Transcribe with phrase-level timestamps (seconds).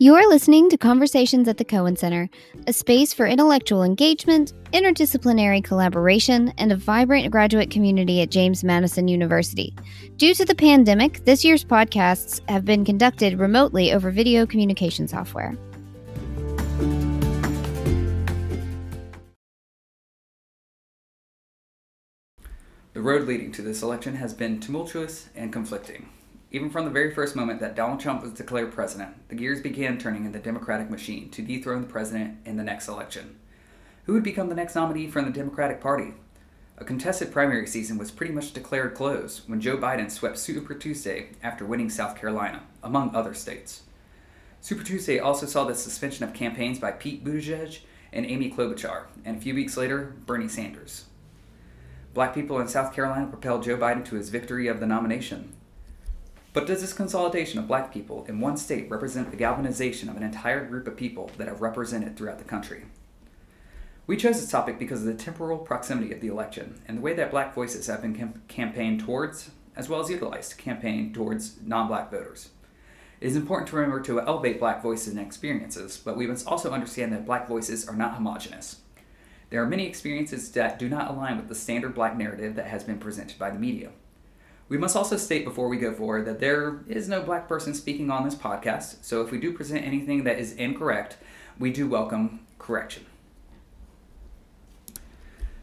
[0.00, 2.30] You're listening to Conversations at the Cohen Center,
[2.68, 9.08] a space for intellectual engagement, interdisciplinary collaboration, and a vibrant graduate community at James Madison
[9.08, 9.74] University.
[10.16, 15.58] Due to the pandemic, this year's podcasts have been conducted remotely over video communication software.
[22.92, 26.08] The road leading to this election has been tumultuous and conflicting.
[26.50, 29.98] Even from the very first moment that Donald Trump was declared president, the gears began
[29.98, 33.36] turning in the Democratic machine to dethrone the president in the next election.
[34.04, 36.14] Who would become the next nominee from the Democratic Party?
[36.78, 41.30] A contested primary season was pretty much declared closed when Joe Biden swept Super Tuesday
[41.42, 43.82] after winning South Carolina, among other states.
[44.62, 49.36] Super Tuesday also saw the suspension of campaigns by Pete Buttigieg and Amy Klobuchar, and
[49.36, 51.04] a few weeks later, Bernie Sanders.
[52.14, 55.52] Black people in South Carolina propelled Joe Biden to his victory of the nomination,
[56.58, 60.24] but does this consolidation of black people in one state represent the galvanization of an
[60.24, 62.86] entire group of people that are represented throughout the country?
[64.08, 67.14] We chose this topic because of the temporal proximity of the election and the way
[67.14, 71.62] that black voices have been cam- campaigned towards, as well as utilized to campaign towards
[71.62, 72.48] non black voters.
[73.20, 76.72] It is important to remember to elevate black voices and experiences, but we must also
[76.72, 78.80] understand that black voices are not homogenous.
[79.50, 82.82] There are many experiences that do not align with the standard black narrative that has
[82.82, 83.90] been presented by the media.
[84.68, 88.10] We must also state before we go forward that there is no black person speaking
[88.10, 91.16] on this podcast, so if we do present anything that is incorrect,
[91.58, 93.06] we do welcome correction.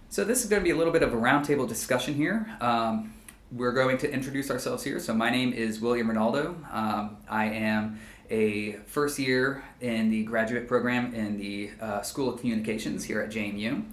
[0.09, 2.49] So, this is going to be a little bit of a roundtable discussion here.
[2.61, 3.13] Um,
[3.51, 4.99] we're going to introduce ourselves here.
[4.99, 6.55] So, my name is William Ronaldo.
[6.73, 7.99] Um, I am
[8.31, 13.29] a first year in the graduate program in the uh, School of Communications here at
[13.29, 13.83] JMU.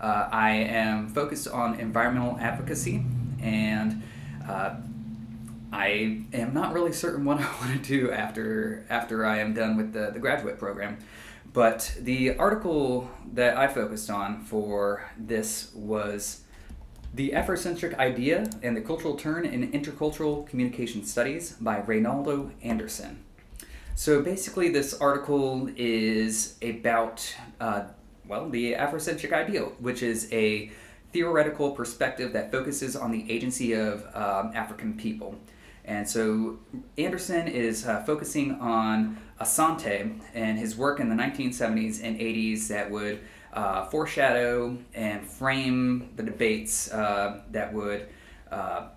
[0.00, 3.02] Uh, I am focused on environmental advocacy
[3.42, 4.02] and
[4.50, 4.76] uh,
[5.72, 9.76] I am not really certain what I want to do after after I am done
[9.76, 10.98] with the, the graduate program.
[11.52, 16.42] But the article that I focused on for this was
[17.14, 23.24] The Afrocentric Idea and the Cultural Turn in Intercultural Communication Studies by Reynaldo Anderson.
[23.96, 27.82] So basically, this article is about, uh,
[28.28, 30.70] well, the Afrocentric ideal, which is a
[31.12, 35.34] theoretical perspective that focuses on the agency of um, African people.
[35.84, 36.58] And so
[36.98, 42.90] Anderson is uh, focusing on Asante and his work in the 1970s and 80s that
[42.90, 43.20] would
[43.52, 48.08] uh, foreshadow and frame the debates uh, that would
[48.52, 48.88] uh,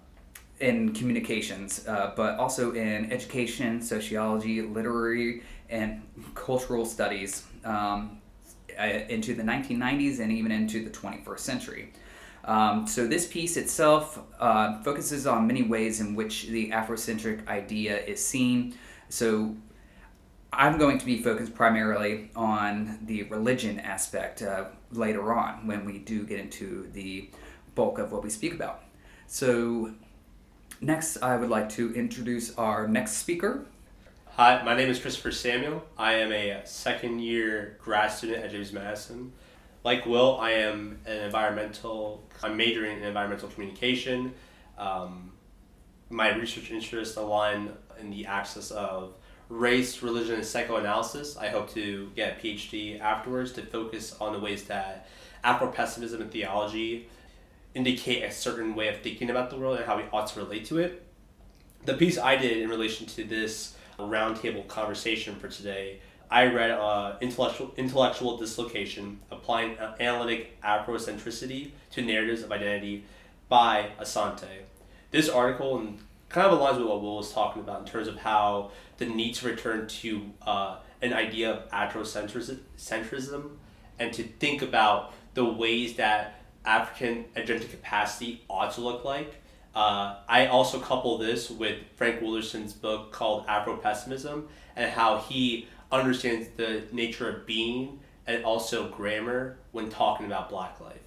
[0.60, 6.02] in communications, uh, but also in education, sociology, literary, and
[6.36, 8.22] cultural studies um,
[8.80, 11.94] uh, into the 1990s and even into the 21st century.
[12.46, 17.98] Um, so this piece itself uh, focuses on many ways in which the Afrocentric idea
[18.04, 18.76] is seen.
[19.10, 19.56] So
[20.52, 26.00] I'm going to be focused primarily on the religion aspect uh, later on when we
[26.00, 27.30] do get into the
[27.76, 28.84] bulk of what we speak about.
[29.28, 29.94] So
[30.82, 33.66] next, I would like to introduce our next speaker.
[34.36, 35.84] Hi, my name is Christopher Samuel.
[35.98, 39.32] I am a second year grad student at James Madison
[39.84, 42.24] like Will, I am an environmental.
[42.42, 44.34] I'm majoring in environmental communication.
[44.78, 45.34] Um,
[46.10, 49.16] my research interests align in the axis of
[49.50, 51.38] race, religion, and psychoanalysis.
[51.38, 55.08] I hope to get a PhD afterwards to focus on the ways that
[55.44, 57.10] Afro pessimism and theology
[57.76, 60.66] indicate a certain way of thinking about the world and how we ought to relate
[60.66, 61.04] to it.
[61.86, 66.00] The piece I did in relation to this roundtable conversation for today
[66.34, 73.06] I read uh, intellectual intellectual dislocation, applying analytic Afrocentricity to narratives of identity
[73.50, 74.64] by Asante.
[75.12, 76.00] This article and
[76.30, 79.36] kind of aligns with what Will was talking about in terms of how the need
[79.36, 83.50] to return to uh, an idea of Afrocentrism
[84.00, 89.36] and to think about the ways that African agentic capacity ought to look like.
[89.76, 95.68] Uh, I also couple this with Frank Wilderson's book called Afro Pessimism and how he
[95.94, 100.98] understands the nature of being and also grammar when talking about black life.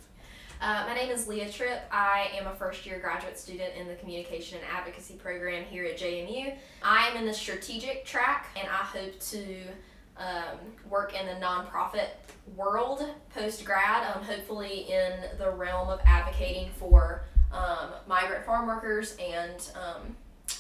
[0.60, 1.82] Uh, my name is Leah Tripp.
[1.90, 5.98] I am a first year graduate student in the Communication and Advocacy program here at
[5.98, 6.54] JMU.
[6.82, 9.56] I am in the strategic track and I hope to
[10.16, 12.08] um, work in the nonprofit
[12.54, 13.04] world
[13.34, 19.68] post grad, um, hopefully in the realm of advocating for um, migrant farm workers and
[19.74, 20.16] um,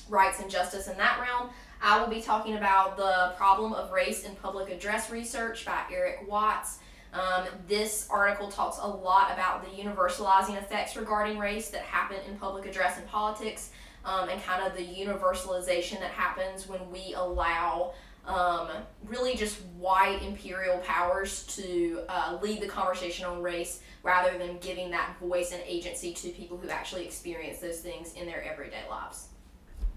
[0.08, 1.50] rights and justice in that realm.
[1.82, 6.28] I will be talking about the problem of race in public address research by Eric
[6.28, 6.78] Watts.
[7.12, 12.36] Um, this article talks a lot about the universalizing effects regarding race that happen in
[12.36, 13.70] public address and politics
[14.04, 17.92] um, and kind of the universalization that happens when we allow
[18.26, 18.68] um,
[19.06, 24.90] really just white imperial powers to uh, lead the conversation on race rather than giving
[24.90, 29.28] that voice and agency to people who actually experience those things in their everyday lives.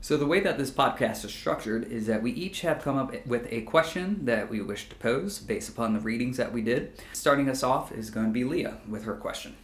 [0.01, 3.13] So, the way that this podcast is structured is that we each have come up
[3.25, 6.93] with a question that we wish to pose based upon the readings that we did.
[7.11, 9.57] Starting us off is going to be Leah with her question.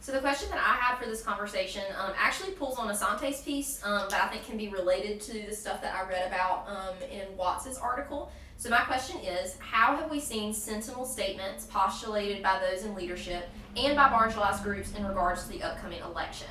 [0.00, 3.82] So the question that I had for this conversation um, actually pulls on Asante's piece
[3.84, 6.94] um, that I think can be related to the stuff that I read about um,
[7.10, 8.32] in Watts's article.
[8.56, 13.50] So my question is, how have we seen sentinel statements postulated by those in leadership
[13.76, 16.48] and by marginalized groups in regards to the upcoming election?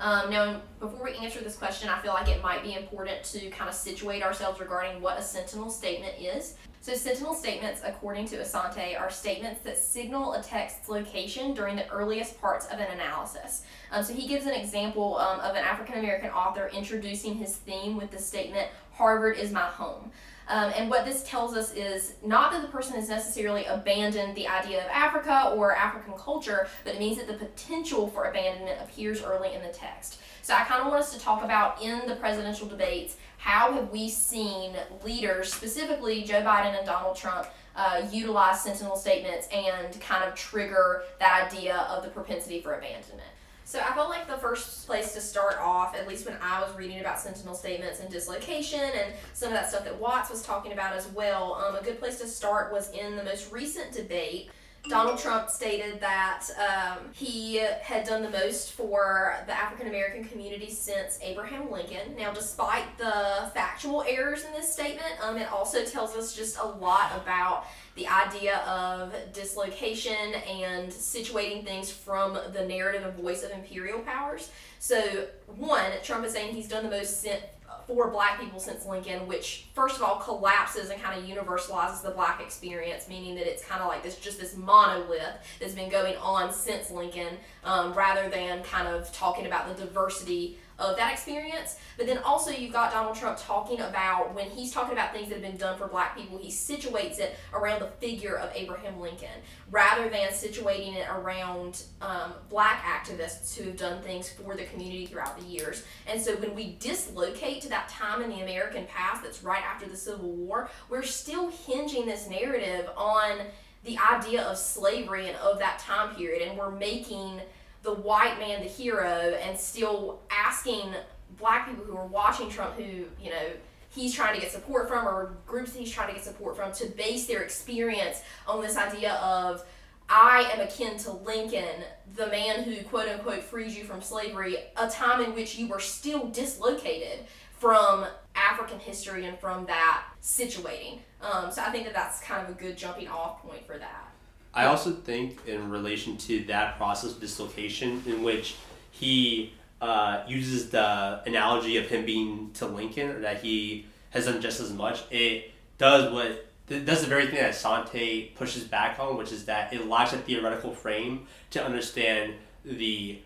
[0.00, 3.48] Um, now, before we answer this question, I feel like it might be important to
[3.50, 6.56] kind of situate ourselves regarding what a sentinel statement is.
[6.80, 11.88] So, sentinel statements, according to Asante, are statements that signal a text's location during the
[11.88, 13.62] earliest parts of an analysis.
[13.90, 17.96] Um, so, he gives an example um, of an African American author introducing his theme
[17.96, 20.10] with the statement, Harvard is my home.
[20.48, 24.46] Um, and what this tells us is not that the person has necessarily abandoned the
[24.46, 29.22] idea of Africa or African culture, but it means that the potential for abandonment appears
[29.22, 30.20] early in the text.
[30.42, 33.90] So I kind of want us to talk about in the presidential debates how have
[33.90, 34.74] we seen
[35.04, 41.02] leaders, specifically Joe Biden and Donald Trump, uh, utilize sentinel statements and kind of trigger
[41.18, 43.28] that idea of the propensity for abandonment.
[43.74, 46.72] So I felt like the first place to start off, at least when I was
[46.76, 50.70] reading about sentinel statements and dislocation and some of that stuff that Watts was talking
[50.70, 54.50] about as well, um, a good place to start was in the most recent debate
[54.88, 60.70] Donald Trump stated that um, he had done the most for the African American community
[60.70, 62.14] since Abraham Lincoln.
[62.18, 66.64] Now, despite the factual errors in this statement, um, it also tells us just a
[66.64, 67.64] lot about
[67.94, 74.50] the idea of dislocation and situating things from the narrative and voice of imperial powers.
[74.80, 77.40] So, one, Trump is saying he's done the most since
[77.86, 82.10] for black people since Lincoln, which first of all collapses and kind of universalizes the
[82.10, 86.16] black experience, meaning that it's kind of like this just this monolith that's been going
[86.16, 91.78] on since Lincoln, um, rather than kind of talking about the diversity of that experience.
[91.96, 95.34] But then also you've got Donald Trump talking about when he's talking about things that
[95.34, 99.28] have been done for black people, he situates it around the figure of Abraham Lincoln
[99.70, 105.06] rather than situating it around um, black activists who have done things for the community
[105.06, 105.84] throughout the years.
[106.06, 109.88] And so when we dislocate to that time in the American past that's right after
[109.88, 113.38] the Civil War, we're still hinging this narrative on
[113.84, 117.40] the idea of slavery and of that time period, and we're making
[117.84, 120.92] the white man the hero and still asking
[121.38, 123.46] black people who are watching Trump who, you know,
[123.90, 126.86] he's trying to get support from or groups he's trying to get support from to
[126.86, 129.64] base their experience on this idea of
[130.08, 131.84] I am akin to Lincoln,
[132.14, 135.80] the man who quote unquote frees you from slavery, a time in which you were
[135.80, 137.20] still dislocated
[137.52, 140.98] from African history and from that situating.
[141.22, 144.13] Um, so I think that that's kind of a good jumping off point for that.
[144.54, 148.56] I also think in relation to that process of dislocation in which
[148.92, 154.40] he uh, uses the analogy of him being to Lincoln or that he has done
[154.40, 158.98] just as much, it does what it does the very thing that Asante pushes back
[158.98, 162.34] on, which is that it lacks a theoretical frame to understand
[162.64, 163.20] the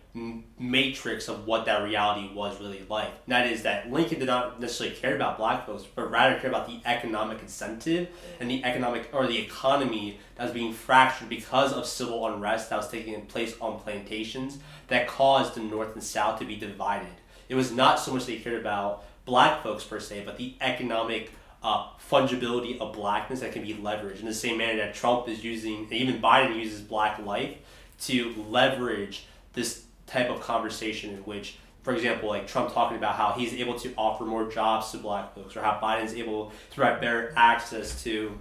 [0.57, 3.07] matrix of what that reality was really like.
[3.07, 6.49] And that is that Lincoln did not necessarily care about black folks, but rather care
[6.49, 11.71] about the economic incentive and the economic or the economy that was being fractured because
[11.71, 16.39] of civil unrest that was taking place on plantations that caused the North and South
[16.39, 17.07] to be divided.
[17.47, 21.31] It was not so much they cared about black folks per se, but the economic
[21.63, 25.43] uh, fungibility of blackness that can be leveraged in the same manner that Trump is
[25.43, 27.57] using, even Biden uses black life
[28.01, 33.31] to leverage this type of conversation in which for example, like Trump talking about how
[33.31, 36.99] he's able to offer more jobs to black folks, or how Biden's able to provide
[37.01, 38.37] better access to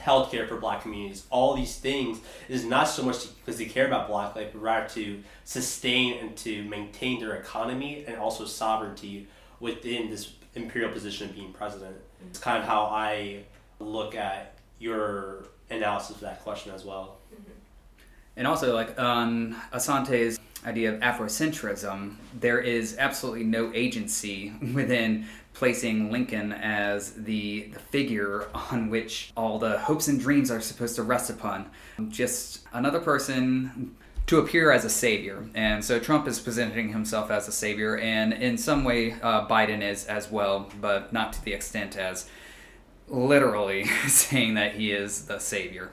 [0.00, 1.26] healthcare for black communities.
[1.30, 2.18] All these things
[2.48, 6.36] is not so much because they care about black life, but rather to sustain and
[6.38, 9.28] to maintain their economy and also sovereignty
[9.60, 11.96] within this imperial position of being president.
[12.28, 13.44] It's kind of how I
[13.78, 17.18] look at your analysis of that question as well.
[18.36, 26.10] And also, like on Asante's idea of Afrocentrism, there is absolutely no agency within placing
[26.10, 31.02] Lincoln as the, the figure on which all the hopes and dreams are supposed to
[31.02, 31.70] rest upon.
[32.08, 33.94] Just another person
[34.26, 35.44] to appear as a savior.
[35.54, 39.82] And so Trump is presenting himself as a savior, and in some way, uh, Biden
[39.82, 42.28] is as well, but not to the extent as
[43.08, 45.90] literally saying that he is the savior.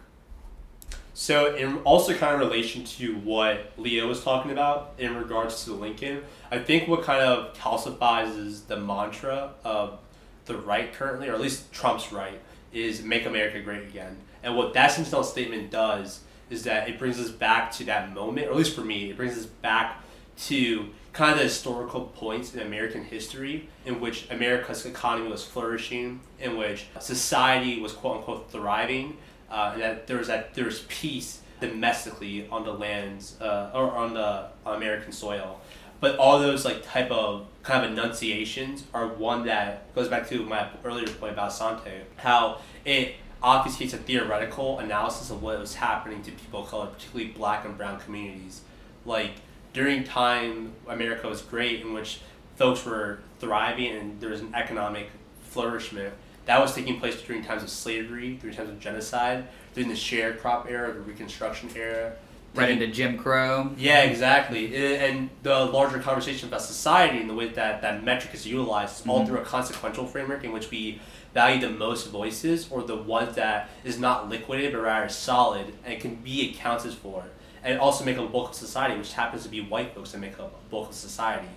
[1.20, 5.74] So, in also kind of relation to what Leah was talking about in regards to
[5.74, 10.00] Lincoln, I think what kind of calcifies is the mantra of
[10.46, 12.40] the right currently, or at least Trump's right,
[12.72, 14.16] is make America great again.
[14.44, 18.48] And what that sensational statement does is that it brings us back to that moment,
[18.48, 20.02] or at least for me, it brings us back
[20.46, 26.22] to kind of the historical points in American history in which America's economy was flourishing,
[26.40, 29.18] in which society was quote unquote thriving,
[29.50, 34.14] uh, that there was that there was peace domestically on the lands uh, or on
[34.14, 35.60] the American soil.
[36.00, 40.44] But all those like type of kind of enunciations are one that goes back to
[40.44, 46.22] my earlier point about Asante, how it obfuscates a theoretical analysis of what was happening
[46.24, 48.62] to people of color, particularly black and brown communities.
[49.06, 49.32] Like
[49.74, 52.22] during time America was great in which
[52.56, 55.10] folks were thriving and there was an economic
[55.42, 56.14] flourishment.
[56.50, 60.68] That was taking place during times of slavery, during times of genocide, during the sharecrop
[60.68, 62.14] era, the Reconstruction era.
[62.56, 63.70] Right into Jim Crow.
[63.78, 64.76] Yeah, exactly.
[64.98, 69.08] And the larger conversation about society and the way that that metric is utilized is
[69.08, 71.00] all through a consequential framework in which we
[71.36, 76.02] value the most voices or the ones that is not liquidated but rather solid and
[76.02, 77.26] can be accounted for.
[77.64, 80.18] And also make up a bulk of society, which happens to be white folks that
[80.18, 81.50] make up a bulk of society.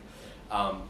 [0.51, 0.83] Um,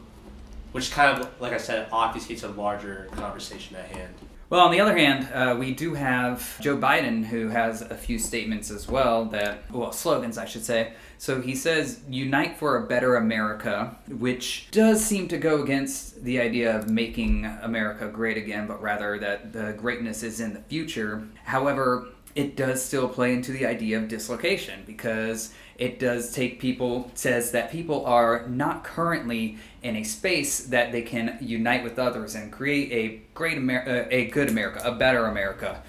[0.73, 4.13] which kind of, like I said, obfuscates a larger conversation at hand.
[4.49, 8.19] Well, on the other hand, uh, we do have Joe Biden, who has a few
[8.19, 10.93] statements as well that, well, slogans, I should say.
[11.17, 16.39] So he says, Unite for a Better America, which does seem to go against the
[16.39, 21.27] idea of making America great again, but rather that the greatness is in the future.
[21.45, 27.11] However, it does still play into the idea of dislocation because it does take people
[27.13, 32.35] says that people are not currently in a space that they can unite with others
[32.35, 35.81] and create a great Amer- uh, a good America, a better America.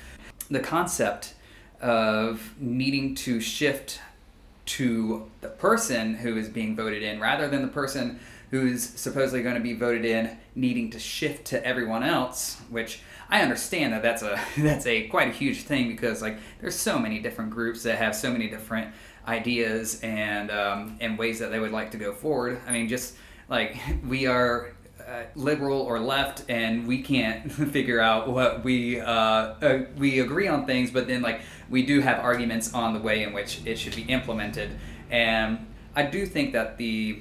[0.50, 1.34] The concept
[1.80, 4.00] of needing to shift
[4.66, 8.18] to the person who is being voted in rather than the person
[8.50, 13.40] who's supposedly going to be voted in needing to shift to everyone else which i
[13.40, 17.18] understand that that's a that's a quite a huge thing because like there's so many
[17.18, 18.92] different groups that have so many different
[19.26, 22.60] ideas and um, and ways that they would like to go forward.
[22.66, 23.14] I mean just
[23.48, 23.76] like
[24.08, 24.72] we are
[25.06, 30.48] uh, liberal or left, and we can't figure out what we uh, uh, we agree
[30.48, 33.78] on things, but then like we do have arguments on the way in which it
[33.78, 34.70] should be implemented,
[35.10, 37.20] and I do think that the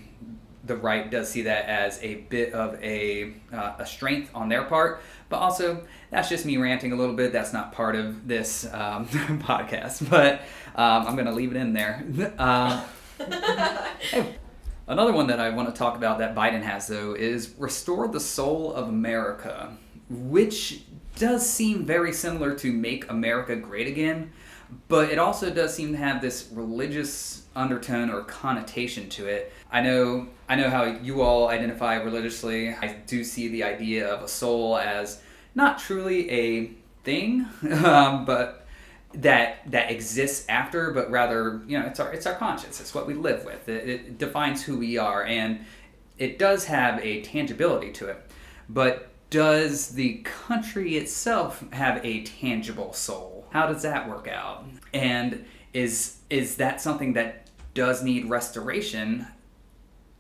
[0.64, 4.64] the right does see that as a bit of a uh, a strength on their
[4.64, 7.34] part, but also that's just me ranting a little bit.
[7.34, 10.42] That's not part of this um, podcast, but
[10.76, 12.04] um, I'm gonna leave it in there.
[12.38, 12.84] Uh,
[14.00, 14.36] hey,
[14.86, 18.20] Another one that I want to talk about that Biden has, though, is Restore the
[18.20, 19.78] Soul of America,
[20.10, 20.82] which
[21.16, 24.34] does seem very similar to Make America Great Again,
[24.88, 29.54] but it also does seem to have this religious undertone or connotation to it.
[29.72, 32.70] I know I know how you all identify religiously.
[32.70, 35.22] I do see the idea of a soul as
[35.56, 36.72] not truly a
[37.04, 37.48] thing,
[37.84, 38.66] um, but
[39.14, 42.80] that that exists after, but rather, you know, it's our it's our conscience.
[42.82, 43.70] It's what we live with.
[43.70, 45.66] It, it defines who we are, and
[46.18, 48.32] it does have a tangibility to it.
[48.70, 53.43] But does the country itself have a tangible soul?
[53.54, 54.66] How does that work out?
[54.96, 55.46] And
[55.76, 59.28] is is that something that does need restoration?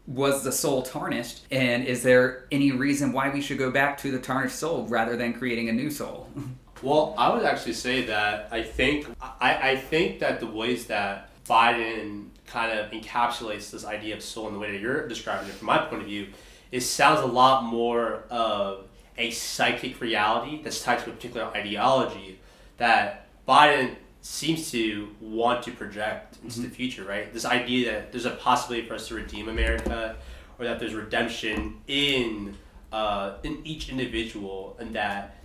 [0.05, 1.47] Was the soul tarnished?
[1.49, 5.17] And is there any reason why we should go back to the tarnished soul rather
[5.17, 6.29] than creating a new soul?
[6.81, 11.29] Well, I would actually say that I think I, I think that the ways that
[11.45, 15.55] Biden kind of encapsulates this idea of soul in the way that you're describing it
[15.55, 16.27] from my point of view,
[16.73, 18.87] it sounds a lot more of
[19.17, 22.41] a psychic reality that's tied to a particular ideology
[22.75, 27.33] that Biden seems to want to project into the future, right?
[27.33, 30.15] This idea that there's a possibility for us to redeem America
[30.57, 32.55] or that there's redemption in
[32.91, 35.37] uh, in each individual and that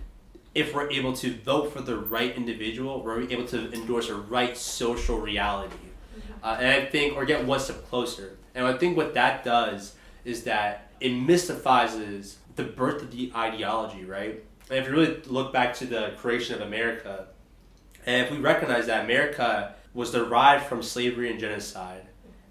[0.55, 4.57] if we're able to vote for the right individual, we're able to endorse a right
[4.57, 5.75] social reality.
[6.41, 8.37] Uh, and I think, or get one step closer.
[8.55, 14.05] And I think what that does is that it mystifies the birth of the ideology,
[14.05, 14.43] right?
[14.69, 17.27] And if you really look back to the creation of America,
[18.05, 22.03] and if we recognize that America was derived from slavery and genocide,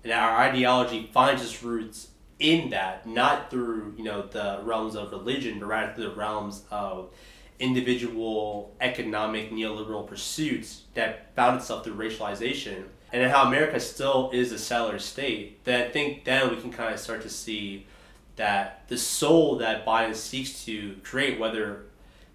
[0.05, 5.11] and our ideology finds its roots in that, not through you know the realms of
[5.11, 7.11] religion, but rather through the realms of
[7.59, 14.59] individual economic neoliberal pursuits that found itself through racialization, and how America still is a
[14.59, 17.87] settler state, then I think then we can kind of start to see
[18.37, 21.87] that the soul that Biden seeks to create, whether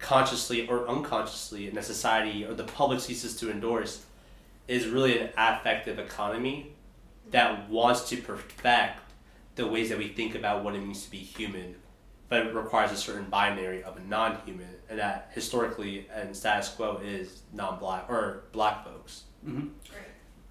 [0.04, 4.04] consciously or unconsciously in a society or the public ceases to endorse,
[4.68, 6.72] is really an affective economy
[7.30, 9.00] that wants to perfect
[9.56, 11.74] the ways that we think about what it means to be human.
[12.28, 17.00] but it requires a certain binary of a non-human, and that historically and status quo
[17.04, 19.24] is non-black or black folks.
[19.46, 19.68] Mm-hmm.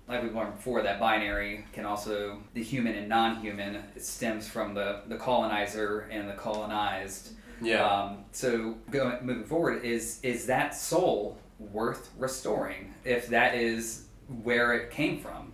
[0.07, 4.73] Like we've learned before, that binary can also the human and non-human it stems from
[4.73, 7.31] the the colonizer and the colonized.
[7.63, 7.85] Yeah.
[7.85, 14.05] Um, so going moving forward, is is that soul worth restoring if that is
[14.43, 15.51] where it came from?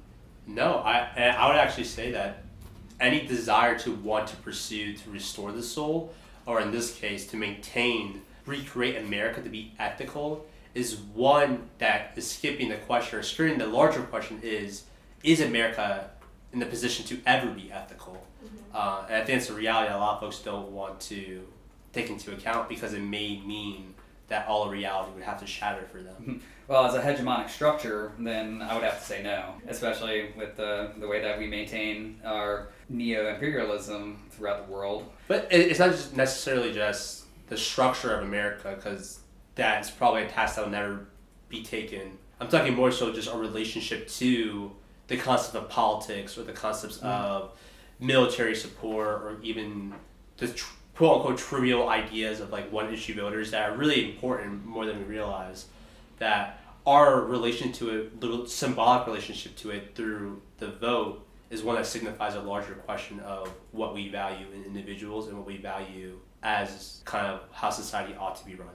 [0.48, 2.44] No, I I would actually say that
[3.00, 6.14] any desire to want to pursue to restore the soul,
[6.46, 12.30] or in this case, to maintain, recreate America to be ethical, is one that is
[12.30, 14.84] skipping the question or skirting the larger question is
[15.24, 16.10] is America
[16.54, 18.26] in the position to ever be ethical?
[18.74, 21.46] Uh, and I think it's a reality a lot of folks don't want to
[21.94, 23.96] take into account because it may mean
[24.28, 26.42] that all reality would have to shatter for them.
[26.70, 30.92] Well, as a hegemonic structure, then I would have to say no, especially with the,
[31.00, 35.10] the way that we maintain our neo imperialism throughout the world.
[35.28, 39.22] But it's not just necessarily just the structure of America, because
[39.56, 41.08] that's probably a task that will never
[41.50, 42.20] be taken.
[42.40, 44.72] I'm talking more so just our relationship to
[45.08, 47.08] the concept of politics or the concepts mm-hmm.
[47.08, 47.60] of
[48.00, 49.96] military support or even
[50.38, 54.66] the tr- quote unquote trivial ideas of like one issue voters that are really important
[54.66, 55.68] more than we realize.
[56.18, 61.78] That our relation to it, little symbolic relationship to it through the vote is one
[61.78, 66.20] that signifies a larger question of what we value in individuals and what we value
[66.44, 68.68] as kind of how society ought to be run.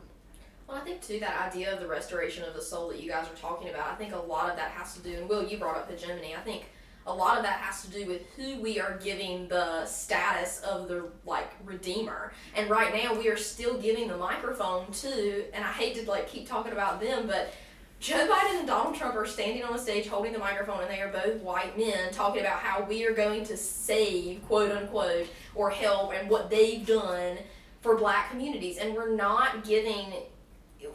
[0.67, 3.27] Well, I think too that idea of the restoration of the soul that you guys
[3.27, 3.91] are talking about.
[3.91, 6.35] I think a lot of that has to do, and Will, you brought up hegemony.
[6.35, 6.65] I think
[7.07, 10.89] a lot of that has to do with who we are giving the status of
[10.89, 12.33] the like redeemer.
[12.57, 16.29] And right now, we are still giving the microphone to, and I hate to like
[16.29, 17.53] keep talking about them, but
[18.01, 21.01] Joe Biden and Donald Trump are standing on the stage holding the microphone, and they
[21.01, 25.71] are both white men talking about how we are going to save, quote unquote, or
[25.71, 27.39] help, and what they've done
[27.81, 28.77] for black communities.
[28.79, 30.13] And we're not giving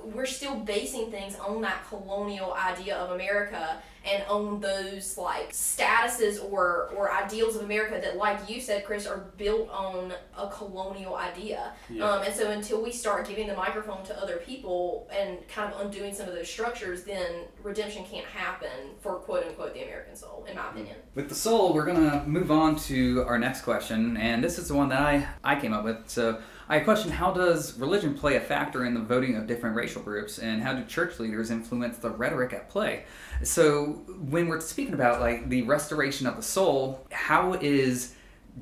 [0.04, 6.42] we're still basing things on that colonial idea of America and on those like statuses
[6.52, 11.16] or or ideals of America that, like you said, Chris, are built on a colonial
[11.16, 11.74] idea.
[11.90, 12.10] Yeah.
[12.10, 15.82] Um, and so until we start giving the microphone to other people and kind of
[15.82, 20.46] undoing some of those structures, then redemption can't happen for quote unquote the American soul,
[20.50, 20.96] in my opinion.
[21.16, 24.76] With the soul, we're gonna move on to our next question, and this is the
[24.76, 26.10] one that I, I came up with.
[26.10, 30.04] So I question how does religion play a factor in the voting of different racial
[30.04, 33.06] groups, and how do church leaders influence the rhetoric at play?
[33.42, 38.14] So when we're speaking about like the restoration of the soul, how is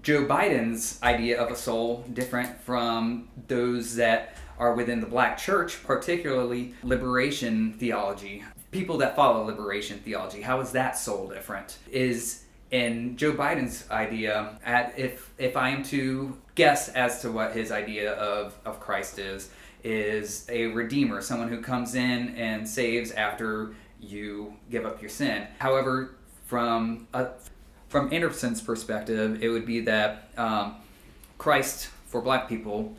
[0.02, 5.84] Joe Biden's idea of a soul different from those that are within the black church,
[5.84, 8.42] particularly liberation theology?
[8.72, 11.78] People that follow liberation theology, how is that soul different?
[11.92, 17.54] Is in Joe Biden's idea, at if if I am to guess as to what
[17.54, 19.50] his idea of, of Christ is,
[19.84, 25.48] is a redeemer, someone who comes in and saves after you give up your sin.
[25.60, 27.28] However, from a,
[27.90, 30.76] from Anderson's perspective, it would be that um,
[31.38, 32.96] Christ for Black people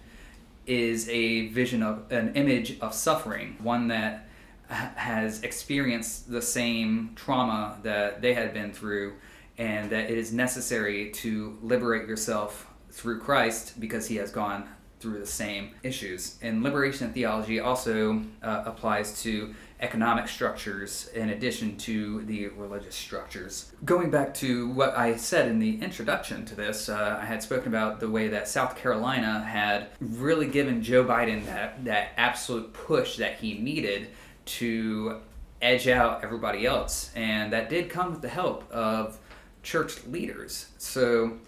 [0.67, 4.29] is a vision of an image of suffering, one that
[4.69, 9.15] has experienced the same trauma that they had been through,
[9.59, 14.69] and that it is necessary to liberate yourself through Christ because he has gone
[15.01, 16.39] through the same issues.
[16.43, 23.73] And liberation theology also uh, applies to economic structures in addition to the religious structures.
[23.85, 27.69] Going back to what I said in the introduction to this, uh, I had spoken
[27.69, 33.19] about the way that South Carolina had really given Joe Biden that, that absolute push
[33.19, 34.09] that he needed
[34.47, 35.21] to
[35.63, 37.13] edge out everybody else.
[37.15, 39.19] And that did come with the help of
[39.63, 40.67] church leaders.
[40.79, 41.39] So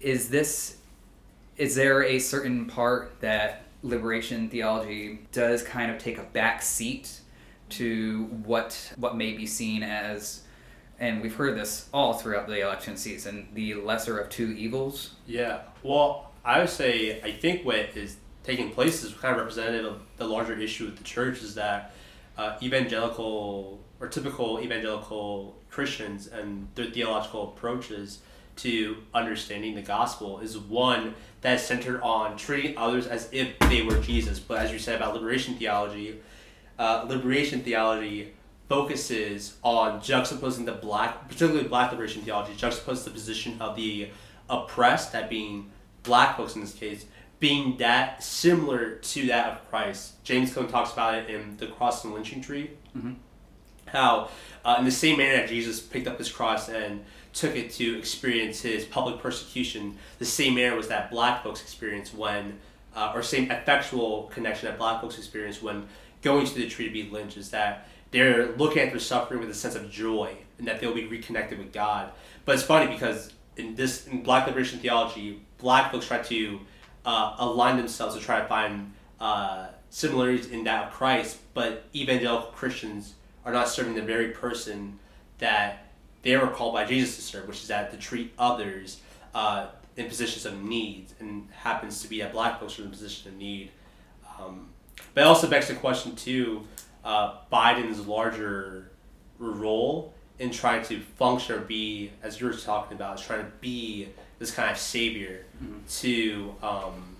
[0.00, 0.76] is this
[1.56, 7.20] is there a certain part that liberation theology does kind of take a back seat
[7.70, 10.42] to what what may be seen as
[11.00, 15.60] and we've heard this all throughout the election season the lesser of two evils Yeah.
[15.82, 20.00] Well, I would say I think what is taking place is kind of representative of
[20.16, 21.94] the larger issue with the church is that
[22.38, 28.20] uh, evangelical or typical evangelical Christians and their theological approaches
[28.56, 33.82] to understanding the gospel is one that is centered on treating others as if they
[33.82, 34.40] were Jesus.
[34.40, 36.20] But as you said about liberation theology,
[36.78, 38.32] uh, liberation theology
[38.68, 44.08] focuses on juxtaposing the black, particularly black liberation theology, juxtaposes the position of the
[44.50, 45.70] oppressed, that being
[46.02, 47.06] black folks in this case,
[47.40, 50.22] being that similar to that of Christ.
[50.24, 52.70] James Cone talks about it in the cross and lynching tree.
[52.96, 53.16] Mhm.
[53.86, 54.28] How,
[54.64, 57.96] uh, in the same manner that Jesus picked up his cross and took it to
[57.96, 62.58] experience his public persecution, the same manner was that black folks experience when
[62.96, 65.86] uh, or same effectual connection that black folks experience when
[66.22, 69.50] going to the tree to be lynched is that they're looking at their suffering with
[69.50, 72.10] a sense of joy and that they'll be reconnected with God.
[72.44, 76.60] But it's funny because in this in black liberation theology, black folks try to
[77.08, 82.50] uh, align themselves to try to find uh, similarities in that of Christ, but evangelical
[82.50, 83.14] Christians
[83.46, 84.98] are not serving the very person
[85.38, 85.86] that
[86.20, 89.00] they were called by Jesus to serve, which is that to treat others
[89.34, 92.90] uh, in positions of need, and happens to be that black folks are in a
[92.90, 93.70] position of need.
[94.38, 94.68] Um,
[95.14, 96.64] but it also begs the question too,
[97.06, 98.90] uh, Biden's larger
[99.38, 104.08] role in trying to function or be, as you were talking about, trying to be
[104.38, 105.78] this kind of savior mm-hmm.
[105.88, 107.16] to um,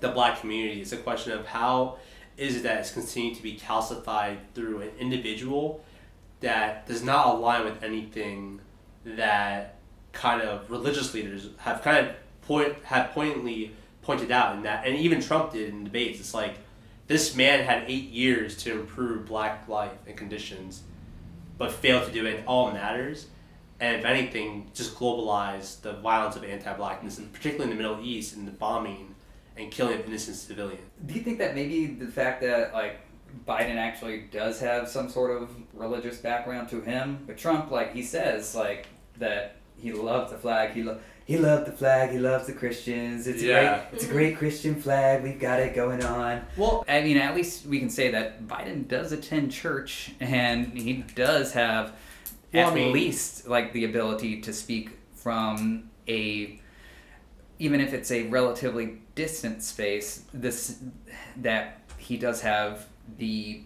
[0.00, 0.80] the black community.
[0.80, 1.98] It's a question of how
[2.36, 5.82] is it that it's continuing to be calcified through an individual
[6.40, 8.60] that does not align with anything
[9.04, 9.76] that
[10.12, 13.72] kind of religious leaders have kind of point have pointedly
[14.02, 16.20] pointed out in that and even Trump did in debates.
[16.20, 16.56] It's like
[17.06, 20.82] this man had eight years to improve black life and conditions,
[21.56, 23.26] but failed to do it in all matters.
[23.78, 28.34] And if anything, just globalize the violence of anti-blackness, and particularly in the Middle East,
[28.34, 29.14] and the bombing
[29.56, 30.80] and killing of innocent civilians.
[31.04, 33.00] Do you think that maybe the fact that like
[33.46, 38.02] Biden actually does have some sort of religious background to him, but Trump, like he
[38.02, 38.86] says, like
[39.18, 42.10] that he loves the flag, he lo- he loved the flag.
[42.10, 43.26] He loves the Christians.
[43.26, 43.78] It's yeah.
[43.78, 43.86] great.
[43.92, 44.16] It's a mm-hmm.
[44.16, 45.24] great Christian flag.
[45.24, 46.46] We've got it going on.
[46.56, 51.04] Well, I mean, at least we can say that Biden does attend church, and he
[51.16, 51.94] does have
[52.52, 56.60] well, at I mean, least like the ability to speak from a
[57.58, 60.24] even if it's a relatively distant space.
[60.32, 60.78] This
[61.36, 62.86] that he does have
[63.18, 63.62] the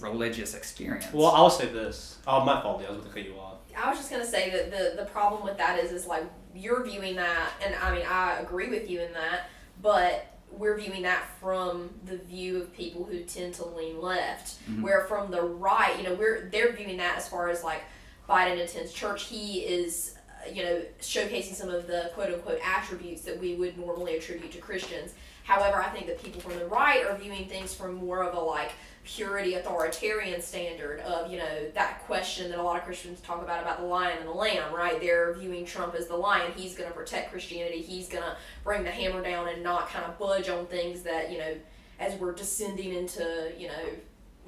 [0.00, 1.06] religious experience.
[1.12, 2.18] Well, I'll say this.
[2.26, 2.82] Oh, my fault.
[2.84, 3.54] I was going to cut you off.
[3.76, 6.84] I was just gonna say that the the problem with that is is like you're
[6.84, 9.48] viewing that, and I mean I agree with you in that,
[9.82, 14.82] but we're viewing that from the view of people who tend to lean left, mm-hmm.
[14.82, 17.82] where from the right, you know, we're they're viewing that as far as like
[18.28, 20.16] Biden attends church, he is
[20.52, 24.58] you know showcasing some of the quote unquote attributes that we would normally attribute to
[24.58, 25.14] Christians.
[25.44, 28.40] However, I think that people from the right are viewing things from more of a
[28.40, 28.72] like
[29.04, 33.60] purity authoritarian standard of you know that question that a lot of christians talk about
[33.62, 34.98] about the lion and the lamb right?
[35.00, 36.52] They're viewing trump as the lion.
[36.56, 37.82] He's going to protect christianity.
[37.82, 41.30] He's going to bring the hammer down and not kind of budge on things that
[41.30, 41.54] you know
[42.00, 43.84] as we're descending into you know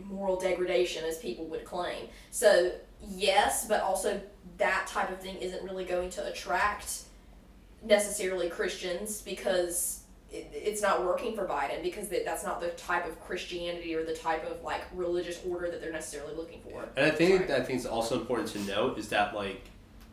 [0.05, 2.09] moral degradation as people would claim.
[2.31, 2.73] So
[3.07, 4.21] yes but also
[4.57, 7.03] that type of thing isn't really going to attract
[7.85, 13.21] necessarily christians because it, it's not working for Biden because that's not the type of
[13.21, 16.89] Christianity or the type of like religious order that they're necessarily looking for.
[16.97, 19.63] And I think I think it's also important to note is that like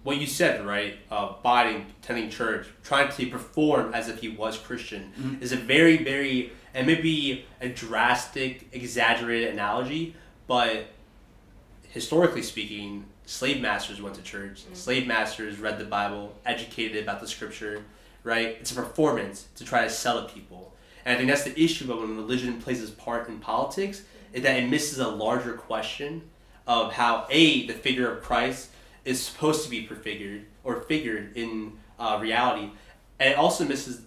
[0.04, 0.96] what you said, right?
[1.10, 5.42] Uh, Biden attending church, trying to perform as if he was Christian, mm-hmm.
[5.42, 10.88] is a very, very, and maybe a drastic, exaggerated analogy, but
[11.90, 14.66] historically speaking, slave masters went to church.
[14.66, 14.74] Mm-hmm.
[14.74, 17.84] Slave masters read the Bible, educated about the scripture,
[18.24, 18.58] right?
[18.60, 20.74] It's a performance to try to sell to people.
[21.06, 24.44] And I think that's the issue of when religion plays its part in politics, is
[24.44, 26.24] that it misses a larger question
[26.66, 28.70] of how a the figure of Christ
[29.06, 32.70] is supposed to be prefigured or figured in uh, reality,
[33.20, 34.02] and it also misses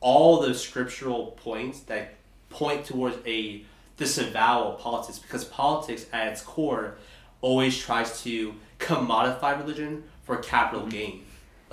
[0.00, 2.14] all the scriptural points that
[2.50, 3.64] point towards a
[3.96, 6.96] disavowal of politics because politics at its core
[7.40, 11.23] always tries to commodify religion for capital gain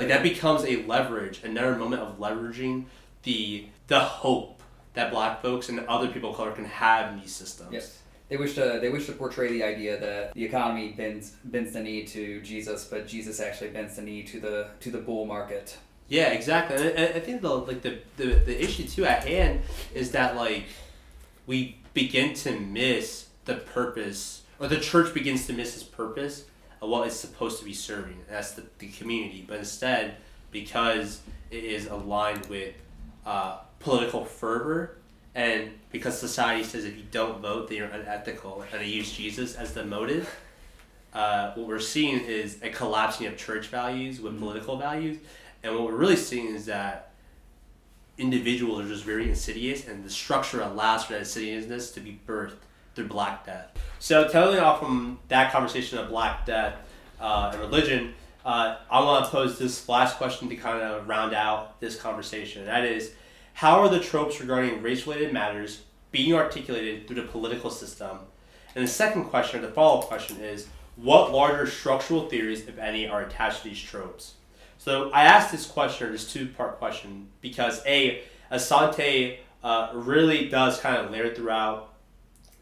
[0.01, 2.85] like that becomes a leverage, another moment of leveraging
[3.23, 4.61] the the hope
[4.93, 7.71] that black folks and other people of color can have in these systems.
[7.71, 7.99] Yes.
[8.29, 11.81] They wish to they wish to portray the idea that the economy bends bends the
[11.81, 15.77] knee to Jesus, but Jesus actually bends the knee to the to the bull market.
[16.07, 16.93] Yeah, exactly.
[16.93, 19.61] And I, think the like the, the the issue too at hand
[19.93, 20.63] is that like
[21.45, 26.45] we begin to miss the purpose, or the church begins to miss its purpose
[26.89, 28.17] what it's supposed to be serving.
[28.29, 29.45] That's the, the community.
[29.47, 30.15] But instead,
[30.51, 32.73] because it is aligned with
[33.25, 34.97] uh, political fervor,
[35.35, 39.55] and because society says if you don't vote, then you're unethical, and they use Jesus
[39.55, 40.29] as the motive,
[41.13, 44.43] uh, what we're seeing is a collapsing of church values with mm-hmm.
[44.43, 45.17] political values.
[45.63, 47.11] And what we're really seeing is that
[48.17, 52.63] individuals are just very insidious, and the structure allows for that insidiousness to be birthed
[52.95, 53.69] through Black Death.
[53.99, 56.75] So, totally off from that conversation of Black Death
[57.19, 58.13] uh, and religion,
[58.45, 62.65] uh, I want to pose this last question to kind of round out this conversation.
[62.65, 63.13] That is,
[63.53, 68.19] how are the tropes regarding race related matters being articulated through the political system?
[68.75, 72.77] And the second question, or the follow up question, is what larger structural theories, if
[72.77, 74.35] any, are attached to these tropes?
[74.77, 80.49] So I asked this question, or this two part question, because A, Asante uh, really
[80.49, 81.90] does kind of layer throughout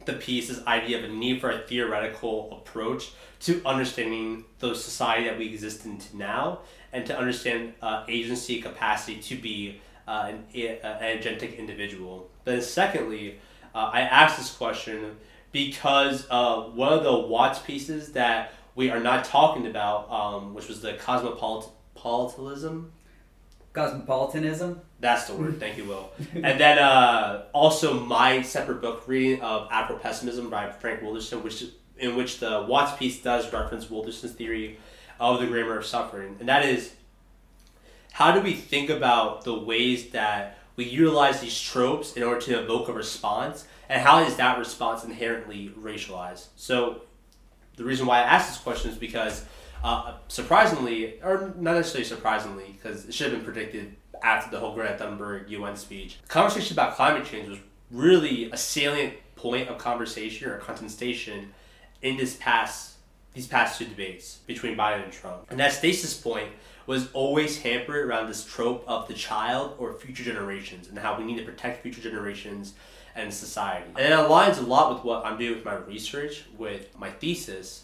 [0.10, 5.26] the piece this idea of a need for a theoretical approach to understanding the society
[5.26, 6.60] that we exist in now
[6.91, 12.30] and to understand uh, agency capacity to be uh, an, an agentic individual.
[12.43, 13.39] Then, secondly,
[13.76, 15.17] uh, I asked this question
[15.52, 20.67] because uh, one of the Watts pieces that we are not talking about, um, which
[20.67, 22.91] was the cosmopolitanism.
[23.74, 24.82] Cosmopolitanism?
[24.99, 25.59] That's the word.
[25.59, 26.12] Thank you, Will.
[26.33, 31.63] and then uh, also my separate book reading of Afro-pessimism by Frank Wilderson, which
[31.97, 34.79] in which the Watts piece does reference Wilderson's theory
[35.19, 36.93] of the grammar of suffering, and that is
[38.13, 42.59] how do we think about the ways that we utilize these tropes in order to
[42.62, 46.47] evoke a response, and how is that response inherently racialized?
[46.55, 47.01] So,
[47.75, 49.45] the reason why I asked this question is because,
[49.83, 54.73] uh, surprisingly, or not necessarily surprisingly, because it should have been predicted after the whole
[54.73, 57.60] Greta Thunberg UN speech, the conversation about climate change was
[57.91, 61.53] really a salient point of conversation or contestation
[62.01, 62.95] in this past
[63.34, 65.45] these past two debates between Biden and Trump.
[65.49, 66.49] And that stasis point
[66.88, 71.23] was always hampered around this trope of the child or future generations and how we
[71.23, 72.73] need to protect future generations
[73.15, 73.86] and society.
[73.95, 77.84] And it aligns a lot with what I'm doing with my research, with my thesis,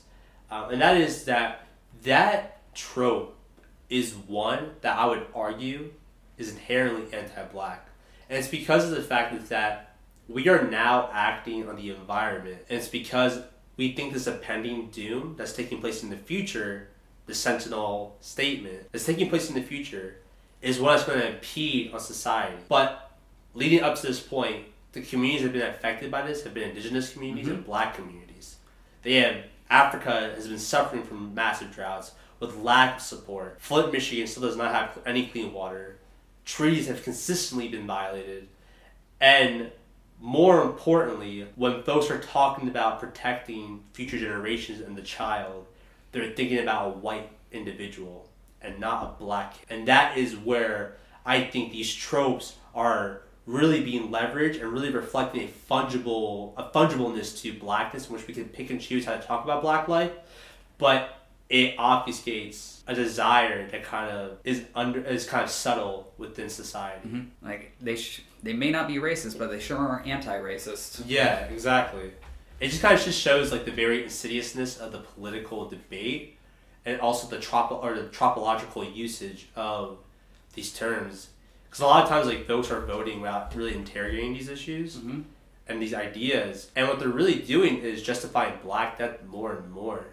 [0.50, 1.67] um, and that is that
[2.04, 3.38] that trope
[3.89, 5.91] is one that I would argue
[6.38, 7.88] is inherently anti-black,
[8.30, 9.95] and it's because of the fact that
[10.28, 13.41] we are now acting on the environment, and it's because
[13.78, 16.89] we think this impending doom that's taking place in the future,
[17.26, 20.17] the Sentinel statement that's taking place in the future,
[20.62, 22.58] is what is going to impede on society.
[22.67, 23.17] But
[23.54, 26.69] leading up to this point, the communities that have been affected by this have been
[26.69, 27.58] indigenous communities mm-hmm.
[27.58, 28.56] and black communities.
[29.04, 33.58] They have Africa has been suffering from massive droughts with lack of support.
[33.60, 35.98] Flint, Michigan still does not have any clean water.
[36.46, 38.48] Treaties have consistently been violated.
[39.20, 39.72] And
[40.20, 45.68] more importantly, when folks are talking about protecting future generations and the child,
[46.12, 48.30] they're thinking about a white individual
[48.62, 49.56] and not a black.
[49.70, 55.44] And that is where I think these tropes are really being leveraged and really reflecting
[55.44, 59.22] a fungible a fungibleness to blackness in which we can pick and choose how to
[59.22, 60.12] talk about black life.
[60.78, 66.50] But it obfuscates a desire that kind of is under is kind of subtle within
[66.50, 67.08] society.
[67.08, 67.46] Mm-hmm.
[67.46, 71.04] Like they sh- they may not be racist, but they sure are anti-racist.
[71.06, 72.12] Yeah, exactly.
[72.60, 76.38] It just kind of just shows like the very insidiousness of the political debate,
[76.86, 79.98] and also the trop or the tropological usage of
[80.54, 81.30] these terms.
[81.66, 85.22] Because a lot of times, like folks are voting without really interrogating these issues mm-hmm.
[85.68, 90.06] and these ideas, and what they're really doing is justifying Black Death more and more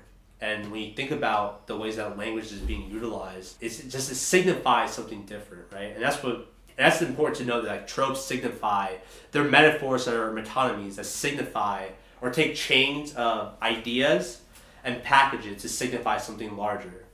[0.42, 4.16] and when you think about the ways that language is being utilized, it's just it
[4.16, 5.94] signifies something different, right?
[5.94, 8.96] And that's what that's important to know that like tropes signify
[9.30, 11.88] they're metaphors or metonymies that signify
[12.20, 14.40] or take chains of ideas
[14.82, 17.04] and package it to signify something larger.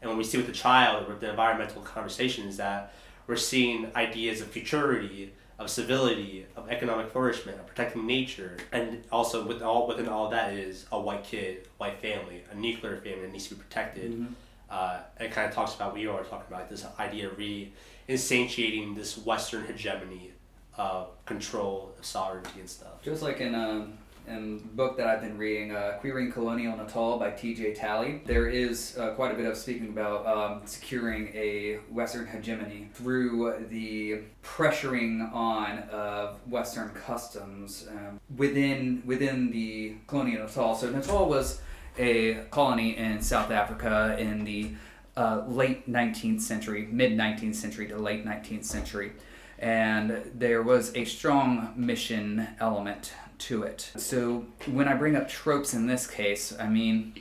[0.00, 2.94] And when we see with the child with the environmental conversation is that
[3.26, 9.46] we're seeing ideas of futurity, of civility, of economic flourishment, of protecting nature, and also
[9.46, 13.32] with all within all that is a white kid, white family, a nuclear family that
[13.32, 14.12] needs to be protected.
[14.12, 14.32] Mm-hmm.
[14.68, 18.96] Uh, it kind of talks about what you are talking about this idea of re-instantiating
[18.96, 20.32] this Western hegemony
[20.76, 23.00] of control, of sovereignty, and stuff.
[23.02, 27.30] Just like in um, the book that I've been reading, uh, Queering Colonial Natal by
[27.30, 27.74] T.J.
[27.74, 32.88] Tallie, there is uh, quite a bit of speaking about um, securing a Western hegemony
[32.94, 40.74] through the pressuring on of Western customs um, within within the colonial Natal.
[40.74, 41.60] So Natal was
[41.98, 44.72] a colony in South Africa in the
[45.16, 49.12] uh, late 19th century, mid 19th century to late 19th century.
[49.58, 53.12] And there was a strong mission element
[53.44, 53.90] to it.
[53.96, 57.14] So when I bring up tropes in this case, I mean,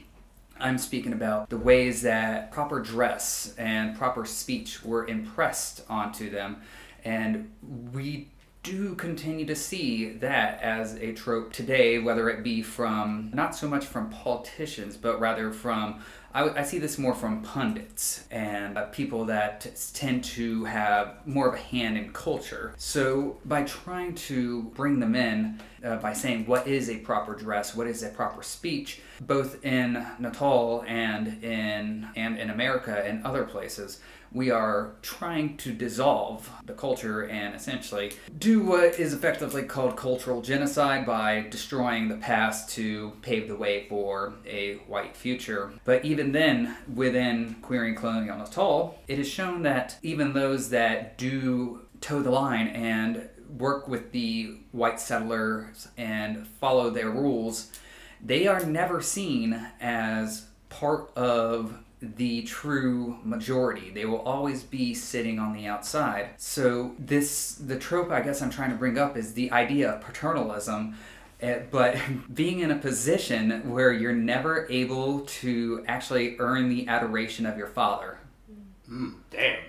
[0.60, 6.62] I'm speaking about the ways that proper dress and proper speech were impressed onto them.
[7.04, 7.52] And
[7.92, 8.30] we
[8.64, 13.68] do continue to see that as a trope today, whether it be from not so
[13.68, 16.02] much from politicians, but rather from
[16.34, 21.54] I, see this more from pundits and uh, people that tend to have more of
[21.54, 22.74] a hand in culture.
[22.78, 27.76] So, by trying to bring them in uh, by saying what is a proper dress,
[27.76, 33.44] what is a proper speech, both in Natal and in and in America and other
[33.44, 34.00] places,
[34.34, 40.42] we are trying to dissolve the culture and essentially do what is effectively called cultural
[40.42, 45.74] genocide by destroying the past to pave the way for a white future.
[45.86, 51.82] But even then, within Queering Colonial Natal, it is shown that even those that do
[52.02, 57.72] toe the line and work with the white settlers and follow their rules,
[58.24, 61.83] they are never seen as part of
[62.16, 63.90] the true majority.
[63.92, 66.30] They will always be sitting on the outside.
[66.38, 70.02] So this the trope I guess I'm trying to bring up is the idea of
[70.02, 70.96] paternalism.
[71.42, 71.98] eh, But
[72.34, 77.68] being in a position where you're never able to actually earn the adoration of your
[77.68, 78.18] father.
[78.90, 79.60] Mm, damn.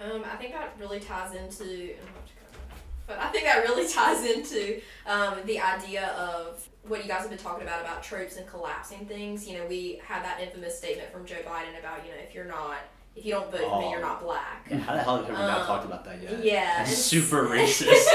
[0.00, 3.44] Um, I think that really ties into, I'm about to cut that, but I think
[3.44, 7.80] that really ties into um, the idea of what you guys have been talking about
[7.80, 9.46] about tropes and collapsing things.
[9.48, 12.44] You know, we had that infamous statement from Joe Biden about, you know, if you're
[12.44, 12.78] not,
[13.16, 13.90] if you don't vote for me, Oh.
[13.90, 14.66] you're not black.
[14.70, 16.44] Yeah, how the hell have we not Um, talked about that yet?
[16.44, 18.06] Yeah, That's super racist.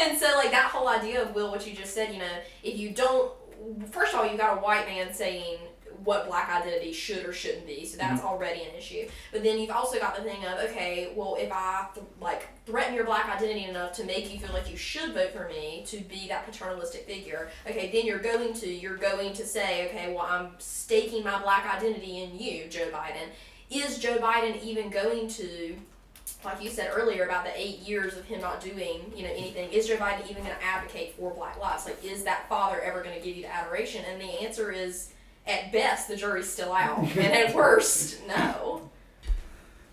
[0.00, 2.78] and so, like that whole idea of Will, what you just said, you know, if
[2.78, 3.30] you don't,
[3.90, 5.58] first of all, you got a white man saying
[6.04, 8.28] what black identity should or shouldn't be, so that's mm-hmm.
[8.28, 9.08] already an issue.
[9.30, 12.94] But then you've also got the thing of, okay, well, if I th- like threaten
[12.94, 15.98] your black identity enough to make you feel like you should vote for me to
[16.00, 20.26] be that paternalistic figure, okay, then you're going to you're going to say, okay, well,
[20.28, 23.28] I'm staking my black identity in you, Joe Biden.
[23.70, 25.76] Is Joe Biden even going to
[26.44, 29.70] like you said earlier about the eight years of him not doing, you know, anything,
[29.70, 31.86] is Joe Biden even going to advocate for Black lives?
[31.86, 34.04] Like, is that father ever going to give you the adoration?
[34.04, 35.12] And the answer is,
[35.46, 38.90] at best, the jury's still out, and at worst, no.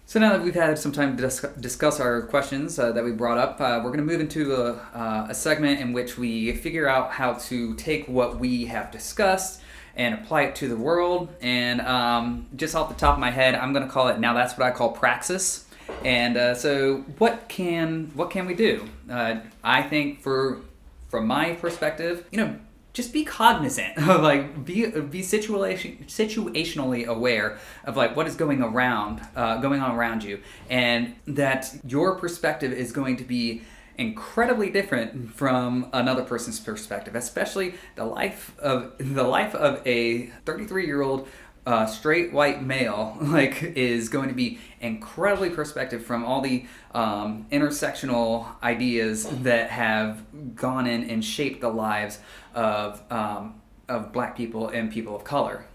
[0.05, 3.11] So now that we've had some time to dis- discuss our questions uh, that we
[3.11, 6.51] brought up, uh, we're going to move into a, uh, a segment in which we
[6.53, 9.61] figure out how to take what we have discussed
[9.95, 11.29] and apply it to the world.
[11.41, 14.33] And um, just off the top of my head, I'm going to call it now.
[14.33, 15.65] That's what I call praxis.
[16.03, 18.87] And uh, so, what can what can we do?
[19.09, 20.61] Uh, I think for
[21.09, 22.59] from my perspective, you know,
[22.93, 28.61] just be cognizant of like be be situation situationally aware of like what is going
[28.61, 33.61] around uh, going on around you, and that your perspective is going to be
[33.99, 40.85] incredibly different from another person's perspective, especially the life of the life of a 33
[40.85, 41.27] year old
[41.69, 47.45] uh, straight white male like is going to be incredibly perspective from all the um,
[47.51, 50.23] intersectional ideas that have
[50.55, 52.19] gone in and shaped the lives
[52.55, 55.65] of um, of black people and people of color.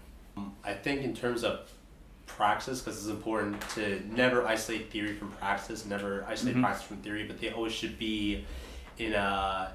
[0.65, 1.59] I think in terms of
[2.25, 6.61] praxis, because it's important to never isolate theory from praxis, never isolate Mhm.
[6.63, 8.43] praxis from theory, but they always should be
[8.97, 9.71] in a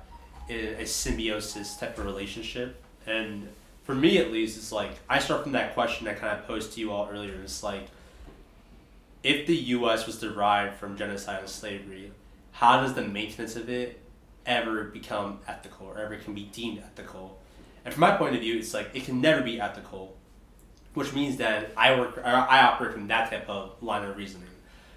[0.50, 2.82] in a symbiosis type of relationship.
[3.06, 3.48] And
[3.90, 6.74] for me, at least, it's like I start from that question I kind of posed
[6.74, 7.34] to you all earlier.
[7.42, 7.88] It's like
[9.24, 10.06] if the U.S.
[10.06, 12.12] was derived from genocide and slavery,
[12.52, 14.00] how does the maintenance of it
[14.46, 17.40] ever become ethical or ever can be deemed ethical?
[17.84, 20.16] And from my point of view, it's like it can never be ethical,
[20.94, 24.46] which means that I work, or I operate from that type of line of reasoning.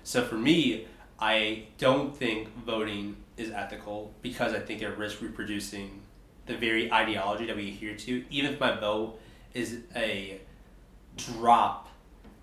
[0.03, 0.85] So for me,
[1.19, 6.02] I don't think voting is ethical because I think it risks reproducing
[6.45, 8.23] the very ideology that we adhere to.
[8.29, 9.19] Even if my vote
[9.53, 10.39] is a
[11.15, 11.89] drop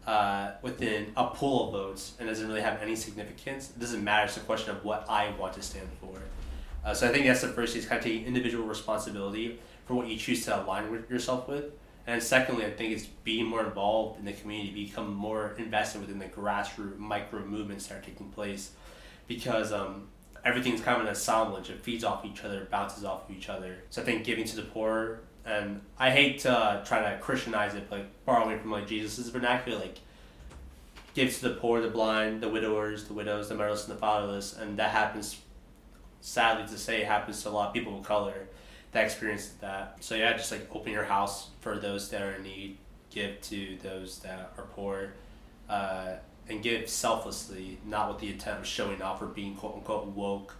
[0.06, 4.26] uh, within a pool of votes and doesn't really have any significance, it doesn't matter.
[4.26, 6.16] It's a question of what I want to stand for.
[6.84, 10.06] Uh, so I think that's the first is kind of taking individual responsibility for what
[10.06, 11.64] you choose to align with yourself with.
[12.06, 16.18] And secondly, I think it's being more involved in the community, become more invested within
[16.18, 18.70] the grassroots micro movements that are taking place,
[19.28, 20.08] because um,
[20.44, 21.70] everything's kind of an assemblage.
[21.70, 23.78] It feeds off each other, bounces off of each other.
[23.90, 27.74] So I think giving to the poor, and I hate to uh, try to Christianize
[27.74, 29.98] it, like borrowing from like Jesus's vernacular, like
[31.14, 34.56] give to the poor, the blind, the widowers, the widows, the motherless, and the fatherless,
[34.56, 35.40] and that happens.
[36.22, 38.46] Sadly to say, happens to a lot of people of color
[38.92, 39.96] that experience that.
[40.00, 42.78] So yeah, just like open your house for those that are in need,
[43.10, 45.14] give to those that are poor,
[45.68, 46.14] uh,
[46.50, 50.56] and give selflessly, not with the intent of showing off or being quote unquote woke.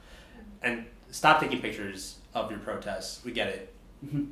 [0.63, 3.25] And stop taking pictures of your protests.
[3.25, 3.75] We get it.
[4.05, 4.31] Mhm.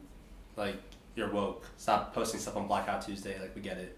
[0.56, 0.76] Like
[1.14, 1.66] you're woke.
[1.76, 3.38] Stop posting stuff on Blackout Tuesday.
[3.40, 3.96] Like we get it.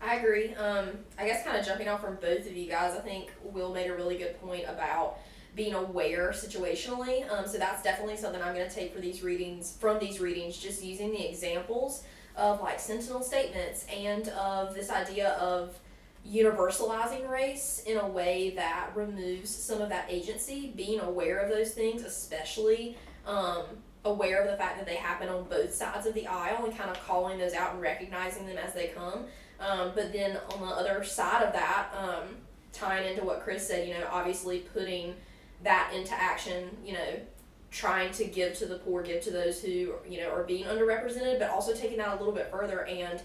[0.00, 0.54] I agree.
[0.54, 3.72] Um, I guess kind of jumping off from both of you guys, I think Will
[3.72, 5.18] made a really good point about
[5.54, 7.28] being aware situationally.
[7.30, 10.58] Um, so that's definitely something I'm going to take for these readings from these readings,
[10.58, 12.04] just using the examples
[12.36, 15.78] of like sentinel statements and of this idea of
[16.32, 20.72] universalizing race in a way that removes some of that agency.
[20.76, 22.96] Being aware of those things, especially.
[23.26, 23.64] Um,
[24.04, 26.88] aware of the fact that they happen on both sides of the aisle and kind
[26.88, 29.24] of calling those out and recognizing them as they come.
[29.58, 32.36] Um, but then on the other side of that, um,
[32.72, 35.14] tying into what Chris said, you know, obviously putting
[35.62, 37.20] that into action, you know,
[37.70, 41.38] trying to give to the poor, give to those who, you know, are being underrepresented,
[41.38, 43.20] but also taking that a little bit further and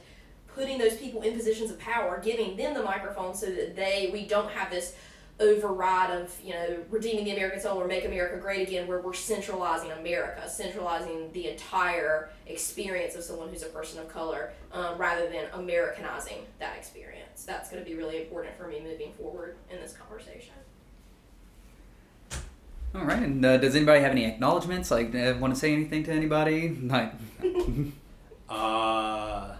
[0.55, 4.25] putting those people in positions of power, giving them the microphone so that they, we
[4.25, 4.95] don't have this
[5.39, 9.13] override of you know redeeming the American soul or make America great again, where we're
[9.13, 15.27] centralizing America, centralizing the entire experience of someone who's a person of color, um, rather
[15.29, 17.43] than Americanizing that experience.
[17.43, 20.53] That's going to be really important for me moving forward in this conversation.
[22.93, 23.23] All right.
[23.23, 24.91] And uh, does anybody have any acknowledgments?
[24.91, 26.69] Like, uh, want to say anything to anybody?
[26.69, 27.13] Like,
[28.49, 29.50] Uh, Hi, mom.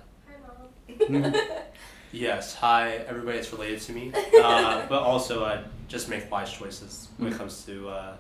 [2.12, 4.12] yes, hi, everybody that's related to me.
[4.42, 8.16] Uh, but also, uh, just make wise choices when it comes to uh,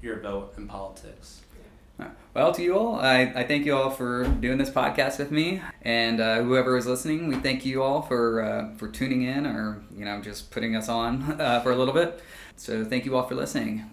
[0.00, 1.42] your vote in politics.
[2.34, 5.60] Well, to you all, I, I thank you all for doing this podcast with me,
[5.82, 9.82] and uh, whoever is listening, we thank you all for uh, for tuning in or
[9.96, 12.22] you know just putting us on uh, for a little bit.
[12.56, 13.90] So thank you all for listening.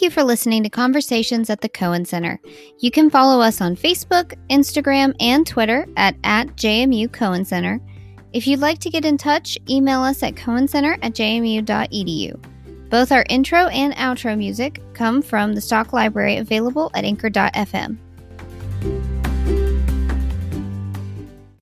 [0.00, 2.40] Thank you for listening to Conversations at the Cohen Center.
[2.78, 7.78] You can follow us on Facebook, Instagram, and Twitter at, at JMU Cohen Center.
[8.32, 12.88] If you'd like to get in touch, email us at cohencenter at jmu.edu.
[12.88, 17.98] Both our intro and outro music come from the stock library available at anchor.fm.